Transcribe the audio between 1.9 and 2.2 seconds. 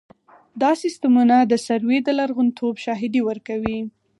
د